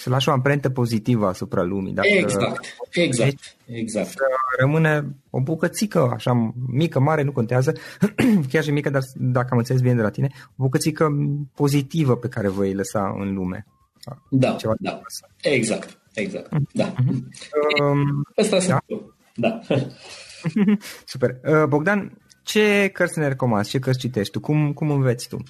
[0.00, 1.92] Să lași o amprentă pozitivă asupra lumii.
[1.92, 4.08] Dacă exact, exact, exact.
[4.08, 4.24] Să
[4.58, 7.72] rămâne o bucățică, așa mică, mare, nu contează,
[8.50, 11.08] chiar și mică, dar dacă am înțeles bine de la tine, o bucățică
[11.54, 13.66] pozitivă pe care voi lăsa în lume.
[14.30, 15.00] Da, Ceva da,
[15.42, 16.72] exact, exact, mm-hmm.
[16.72, 16.94] da.
[17.82, 18.62] Um, Asta da?
[18.62, 18.82] sunt
[19.34, 19.60] da.
[21.12, 21.40] Super.
[21.44, 23.70] Uh, Bogdan, ce cărți ne recomanzi?
[23.70, 24.40] Ce cărți citești tu?
[24.40, 25.42] Cum, cum înveți tu?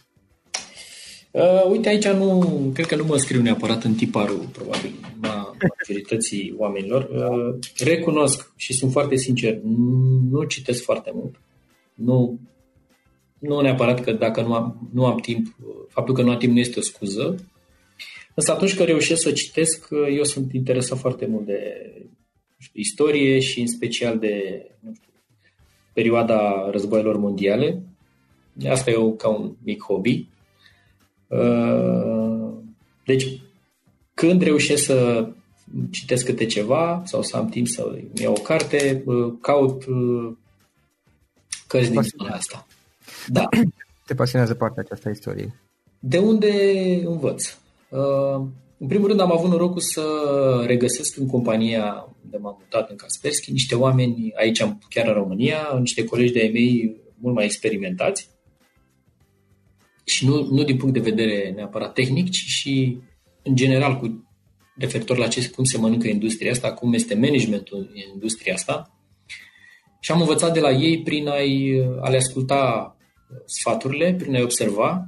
[1.30, 6.54] Uh, uite, aici nu, cred că nu mă scriu neapărat în tiparul, probabil, a majorității
[6.56, 7.08] oamenilor.
[7.12, 9.58] Uh, recunosc și sunt foarte sincer,
[10.30, 11.40] nu citesc foarte mult.
[11.94, 12.38] Nu,
[13.38, 15.56] nu neapărat că dacă nu am, nu am timp,
[15.88, 17.34] faptul că nu am timp nu este o scuză.
[18.34, 21.62] Însă atunci când reușesc să citesc, eu sunt interesat foarte mult de
[22.58, 25.10] știu, istorie și în special de nu știu,
[25.92, 27.82] perioada războaielor mondiale.
[28.68, 30.28] Asta e o, ca un mic hobby.
[31.30, 32.52] Uh,
[33.04, 33.40] deci,
[34.14, 35.28] când reușesc să
[35.90, 40.32] citesc câte ceva sau să am timp să iau o carte, uh, caut uh,
[41.66, 42.66] cărți din zona asta.
[43.26, 43.48] Da.
[44.06, 45.54] Te pasionează partea aceasta a istoriei?
[45.98, 46.52] De unde
[47.04, 47.56] învăț?
[48.78, 50.02] În primul rând am avut norocul să
[50.66, 56.04] regăsesc în compania unde m-am mutat în Kaspersky niște oameni aici, chiar în România, niște
[56.04, 58.28] colegi de-ai mei mult mai experimentați
[60.10, 62.98] și nu, nu din punct de vedere neapărat tehnic, ci și
[63.42, 64.24] în general cu
[64.76, 68.94] referitor la ce, cum se mănâncă industria asta, cum este managementul în industria asta.
[70.00, 72.96] Și am învățat de la ei prin a-i, a le asculta
[73.46, 75.04] sfaturile, prin a-i observa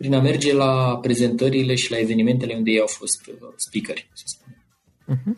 [0.00, 4.24] prin a merge la prezentările și la evenimentele unde ei au fost uh, speakeri, să
[4.26, 4.58] spunem.
[5.12, 5.34] Uh-huh.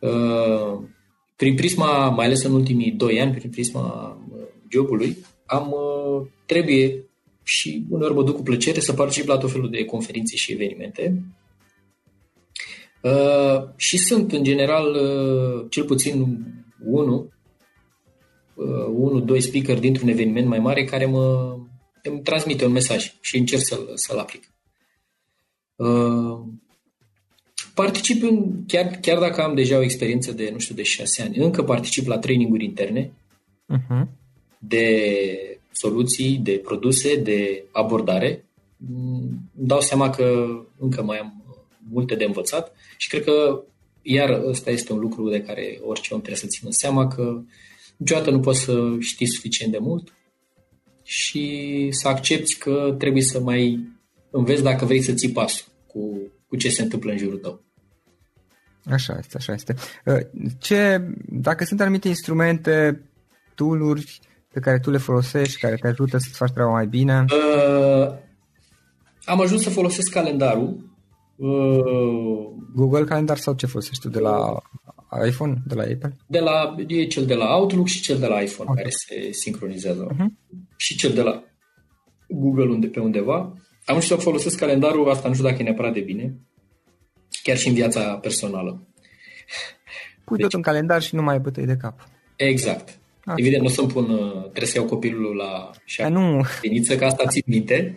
[0.00, 0.88] Uh,
[1.36, 5.16] prin prisma, mai ales în ultimii doi ani, prin prisma uh, jobului,
[5.46, 7.09] am uh, trebuie
[7.42, 11.22] și uneori mă duc cu plăcere să particip la tot felul de conferințe și evenimente.
[13.02, 16.44] Uh, și sunt, în general, uh, cel puțin
[16.84, 17.32] unul,
[18.54, 21.56] uh, unul, doi speaker dintr-un eveniment mai mare care mă,
[22.02, 24.52] îmi transmite un mesaj și încerc să-l, să-l aplic.
[25.76, 26.40] Uh,
[27.74, 31.36] particip, în, chiar, chiar dacă am deja o experiență de, nu știu, de șase ani,
[31.36, 33.12] încă particip la traininguri interne
[33.68, 34.06] uh-huh.
[34.58, 38.44] de soluții, de produse, de abordare.
[38.88, 40.46] Îmi dau seama că
[40.78, 41.44] încă mai am
[41.90, 43.64] multe de învățat și cred că
[44.02, 47.42] iar ăsta este un lucru de care orice om trebuie să țină seama că
[47.96, 50.12] niciodată nu poți să știi suficient de mult
[51.02, 53.88] și să accepti că trebuie să mai
[54.30, 57.62] înveți dacă vrei să ții pasul cu, cu ce se întâmplă în jurul tău.
[58.84, 59.74] Așa este, așa este.
[60.04, 60.20] Uh,
[60.58, 63.02] ce, dacă sunt anumite instrumente,
[63.54, 64.20] tooluri
[64.52, 67.24] pe care tu le folosești, care te ajută să-ți faci treaba mai bine?
[67.28, 68.14] Uh,
[69.24, 70.88] am ajuns să folosesc calendarul.
[71.36, 74.62] Uh, Google Calendar sau ce folosești tu de la
[75.26, 76.16] iPhone, de la Apple?
[76.26, 78.82] De la, e cel de la Outlook și cel de la iPhone okay.
[78.82, 80.06] care se sincronizează.
[80.06, 80.26] Uh-huh.
[80.76, 81.42] Și cel de la
[82.28, 83.54] Google unde pe undeva.
[83.84, 86.34] Am știut să folosesc calendarul, asta nu știu dacă e neapărat de bine,
[87.42, 88.86] chiar și în viața personală.
[90.24, 92.08] Pui deci, tot în calendar și nu mai ai bătăi de cap.
[92.36, 92.99] Exact.
[93.24, 93.34] Asta.
[93.36, 96.40] Evident, nu o să-mi pun, uh, trebuie să iau copilul la șa nu.
[96.60, 97.96] Diniță, că asta țin minte,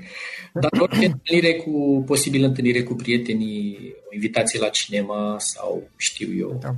[0.53, 6.57] dar orice întâlnire cu, posibil întâlnire cu prietenii, o invitație la cinema sau știu eu,
[6.61, 6.75] da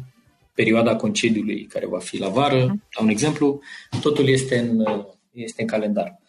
[0.56, 2.94] perioada concediului care va fi la vară, uh-huh.
[2.98, 3.62] la un exemplu,
[4.02, 4.86] totul este în,
[5.32, 6.20] este în calendar.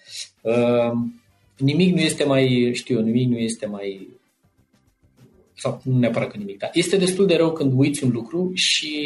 [0.40, 0.92] Uh,
[1.56, 4.08] nimic nu este mai, știu, nimic nu este mai
[5.54, 8.96] sau nu neapărat că nimic, dar este destul de rău când uiți un lucru și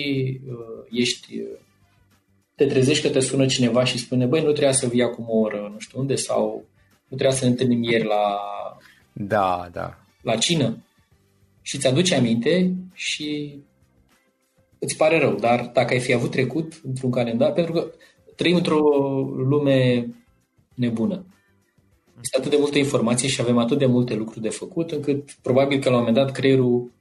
[0.49, 1.59] uh, ești, uh,
[2.61, 5.39] te trezești că te sună cineva și spune, băi, nu trebuia să vii acum o
[5.39, 6.65] oră, nu știu unde, sau
[7.09, 8.37] nu trebuia să ne întâlnim ieri la,
[9.13, 9.99] da, da.
[10.23, 10.77] la cină.
[11.63, 13.59] Și ți aduce aminte și
[14.79, 17.93] îți pare rău, dar dacă ai fi avut trecut într-un calendar, pentru că
[18.37, 18.81] trăim într-o
[19.37, 20.09] lume
[20.75, 21.25] nebună.
[22.21, 25.79] Este atât de multă informație și avem atât de multe lucruri de făcut, încât probabil
[25.79, 26.93] că la un moment dat creierul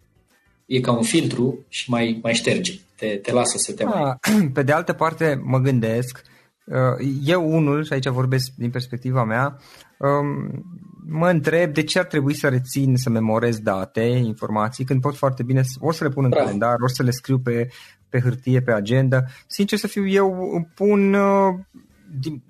[0.66, 4.18] e ca un filtru și mai, mai șterge, te, te lasă să te mai...
[4.54, 6.22] Pe de altă parte, mă gândesc,
[6.66, 9.58] uh, eu unul, și aici vorbesc din perspectiva mea,
[9.98, 10.64] um,
[11.08, 15.44] mă întreb de ce ar trebui să rețin, să memorez date, informații, când pot foarte
[15.44, 16.46] bine, ori să le pun în Bravo.
[16.46, 17.68] calendar, ori să le scriu pe,
[18.10, 19.24] pe hârtie, pe agenda.
[19.48, 21.56] Sincer să fiu, eu pun uh,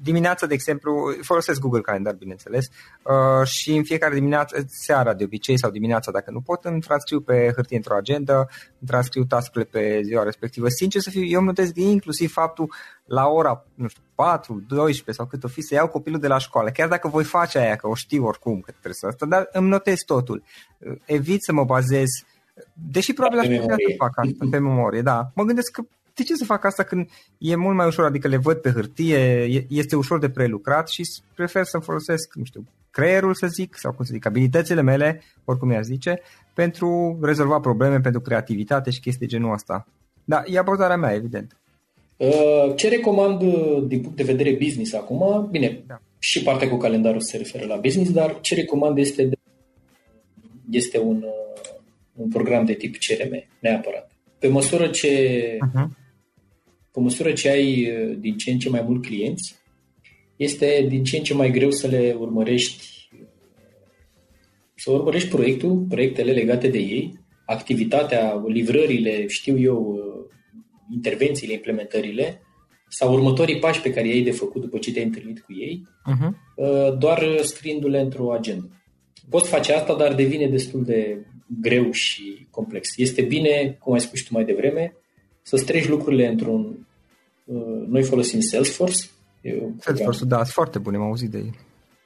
[0.01, 2.65] dimineața, de exemplu, folosesc Google Calendar, bineînțeles,
[3.03, 7.21] uh, și în fiecare dimineață, seara de obicei sau dimineața, dacă nu pot, îmi transcriu
[7.21, 10.69] pe hârtie într-o agenda, îmi transcriu tascurile pe ziua respectivă.
[10.69, 12.73] Sincer să fiu, eu îmi notez inclusiv faptul
[13.05, 16.37] la ora, nu știu, 4, 12 sau cât o fi, să iau copilul de la
[16.37, 19.49] școală, chiar dacă voi face aia, că o știu oricum că trebuie să asta, dar
[19.51, 20.43] îmi notez totul.
[21.05, 22.07] Evit să mă bazez
[22.73, 25.31] Deși probabil aș putea să fac asta pe memorie, da.
[25.35, 25.81] Mă gândesc că
[26.19, 29.47] de ce să fac asta când e mult mai ușor, adică le văd pe hârtie,
[29.69, 31.03] este ușor de prelucrat și
[31.35, 35.71] prefer să folosesc, nu știu, creierul să zic, sau cum să zic, abilitățile mele, oricum
[35.71, 36.21] i zice,
[36.53, 39.87] pentru rezolva probleme, pentru creativitate și chestii genul ăsta.
[40.23, 41.57] Da, e abordarea mea, evident.
[42.17, 45.47] Uh, ce recomand uh, din punct de vedere business acum?
[45.51, 46.01] Bine, da.
[46.19, 49.35] și partea cu calendarul se referă la business, dar ce recomand este, de,
[50.69, 51.69] este un, uh,
[52.15, 54.11] un program de tip CRM, neapărat.
[54.39, 55.07] Pe măsură ce
[55.57, 55.99] uh-huh
[56.99, 59.55] pe măsură ce ai uh, din ce în ce mai mult clienți,
[60.35, 63.09] este din ce în ce mai greu să le urmărești,
[64.75, 67.13] să urmărești proiectul, proiectele legate de ei,
[67.45, 70.25] activitatea, livrările, știu eu, uh,
[70.93, 72.41] intervențiile, implementările,
[72.89, 76.31] sau următorii pași pe care i-ai de făcut după ce te-ai întâlnit cu ei, uh-huh.
[76.97, 78.67] doar scriindu-le într-o agenda.
[79.29, 81.25] Poți face asta, dar devine destul de
[81.61, 82.97] greu și complex.
[82.97, 84.93] Este bine, cum ai spus și tu mai devreme,
[85.41, 86.87] să treci lucrurile într-un...
[87.49, 89.05] Uh, noi folosim Salesforce.
[89.79, 91.53] Salesforce, da, sunt foarte bune, am auzit de ei.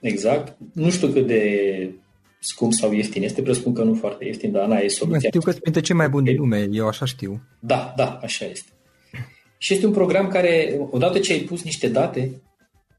[0.02, 0.58] Exact.
[0.74, 1.42] Nu știu cât de
[2.40, 5.30] scump sau ieftin este, presupun că nu foarte ieftin, dar Ana e soluția.
[5.30, 7.42] Știu că sunt printre cei mai buni din lume, eu așa știu.
[7.60, 8.72] Da, da, așa este.
[9.58, 12.42] Și este un program care, odată ce ai pus niște date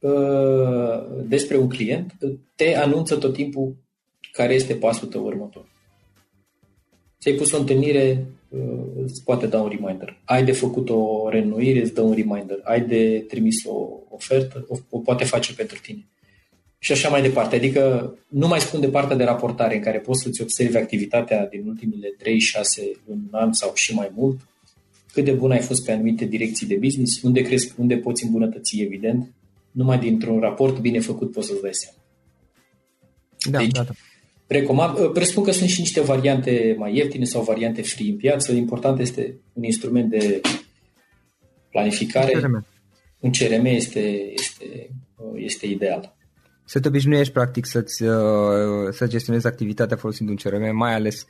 [0.01, 2.13] uh, despre un client,
[2.55, 3.77] te anunță tot timpul
[4.33, 5.73] care este pasul tău următor.
[7.21, 8.27] Ți-ai pus o întâlnire
[9.03, 10.21] îți poate da un reminder.
[10.25, 12.61] Ai de făcut o renuire, îți dă un reminder.
[12.63, 16.07] Ai de trimis o ofertă, o, o poate face pentru tine.
[16.79, 17.57] Și așa mai departe.
[17.57, 21.67] Adică nu mai spun de partea de raportare în care poți să-ți observi activitatea din
[21.67, 22.15] ultimile 3-6
[23.07, 24.41] luni, un an sau și mai mult,
[25.13, 28.81] cât de bun ai fost pe anumite direcții de business, unde crezi, unde poți îmbunătăți,
[28.81, 29.33] evident.
[29.71, 31.99] Numai dintr-un raport bine făcut poți să-ți dai seama.
[33.51, 33.93] Da, deci, da, da
[34.47, 34.99] recomand.
[34.99, 38.53] Uh, presupun că sunt și niște variante mai ieftine sau variante free în piață.
[38.53, 40.41] Important este un instrument de
[41.71, 42.33] planificare.
[42.33, 42.67] CRM.
[43.19, 46.17] Un CRM este, este, uh, este ideal.
[46.65, 51.27] Să te obișnuiești practic să-ți, uh, să gestionezi activitatea folosind un CRM, mai ales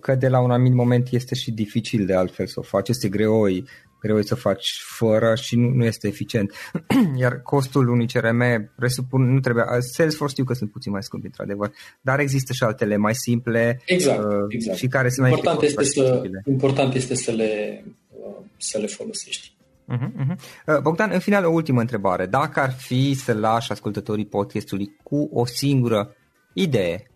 [0.00, 3.08] că de la un anumit moment este și dificil de altfel să o faci, este
[3.08, 3.64] greoi
[4.02, 6.52] greu să faci fără și nu, nu este eficient.
[7.22, 11.72] Iar costul unui CRM presupun, nu trebuie, Salesforce știu că sunt puțin mai scumpi, într-adevăr,
[12.00, 14.78] dar există și altele mai simple exact, uh, exact.
[14.78, 19.54] și care sunt important mai este să, Important este să le, uh, să le folosești.
[19.92, 20.82] Uh-huh, uh-huh.
[20.82, 22.26] Bogdan, în final o ultimă întrebare.
[22.26, 26.16] Dacă ar fi să lași ascultătorii podcastului cu o singură
[26.54, 27.10] idee,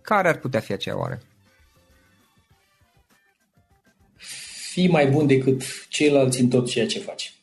[0.00, 1.20] care ar putea fi aceea oare?
[4.78, 7.34] Fii mai bun decât ceilalți în tot ceea ce faci.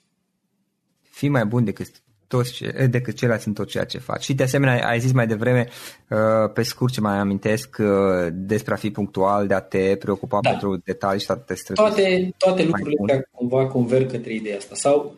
[1.01, 1.87] Fii mai bun decât
[2.27, 4.23] toți ce, decât ceilalți în tot ceea ce faci.
[4.23, 5.67] Și de asemenea ai zis mai devreme,
[6.09, 10.39] uh, pe scurt ce mai amintesc, uh, despre a fi punctual, de a te preocupa
[10.41, 10.49] da.
[10.49, 11.83] pentru detalii și a te strădui.
[11.83, 14.75] Toate, toate lucrurile care cumva converg către ideea asta.
[14.75, 15.15] Sau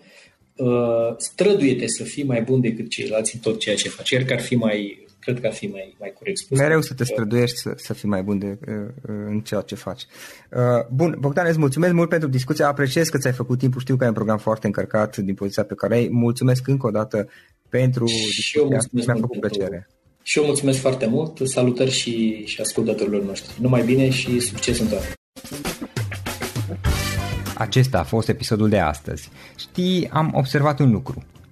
[0.55, 4.09] uh, străduie-te să fii mai bun decât ceilalți în tot ceea ce faci.
[4.09, 6.57] Iar că ar fi mai cred că ar fi mai, mai corect spus.
[6.57, 8.75] Mereu să te străduiești să, să fii mai bun de, uh,
[9.05, 10.05] în ceea ce faci.
[10.51, 12.63] Uh, bun, Bogdan, îți mulțumesc mult pentru discuție.
[12.63, 13.81] Apreciez că ți-ai făcut timpul.
[13.81, 16.07] Știu că ai un program foarte încărcat din poziția pe care ai.
[16.11, 17.29] Mulțumesc încă o dată
[17.69, 19.69] pentru și eu mulțumesc Mi-a făcut plăcere.
[19.69, 19.95] Pentru...
[20.23, 21.39] Și eu mulțumesc foarte mult.
[21.43, 23.53] Salutări și, și ascultătorilor noștri.
[23.61, 25.13] Numai bine și succes în toate.
[27.55, 29.29] Acesta a fost episodul de astăzi.
[29.55, 31.23] Știi, am observat un lucru.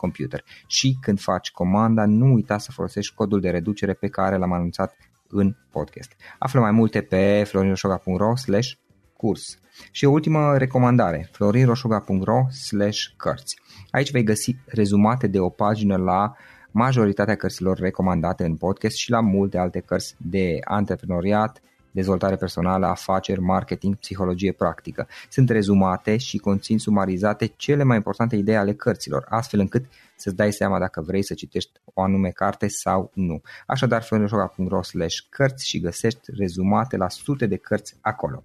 [0.00, 0.44] computer.
[0.66, 4.96] Și când faci comanda, nu uita să folosești codul de reducere pe care l-am anunțat
[5.28, 6.12] în podcast.
[6.38, 8.70] Află mai multe pe florinosoga.ro slash
[9.16, 9.58] curs.
[9.90, 13.58] Și o ultimă recomandare, florinroșoga.ro slash cărți.
[13.90, 16.34] Aici vei găsi rezumate de o pagină la
[16.70, 23.40] majoritatea cărților recomandate în podcast și la multe alte cărți de antreprenoriat, dezvoltare personală, afaceri,
[23.40, 25.08] marketing, psihologie practică.
[25.28, 29.84] Sunt rezumate și conțin sumarizate cele mai importante idei ale cărților, astfel încât
[30.16, 33.40] să-ți dai seama dacă vrei să citești o anume carte sau nu.
[33.66, 38.42] Așadar, florinoșoga.ro slash cărți și găsești rezumate la sute de cărți acolo.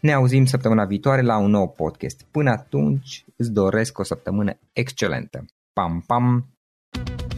[0.00, 2.22] Ne auzim săptămâna viitoare la un nou podcast.
[2.30, 5.44] Până atunci, îți doresc o săptămână excelentă.
[5.72, 6.51] Pam, pam!